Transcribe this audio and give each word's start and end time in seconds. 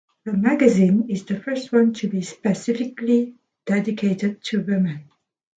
The 0.23 0.33
magazine 0.33 1.11
is 1.11 1.25
the 1.25 1.39
first 1.39 1.71
one 1.71 1.93
to 1.93 2.07
be 2.07 2.23
specifically 2.23 3.35
dedicated 3.67 4.43
to 4.45 4.59
women. 4.63 5.01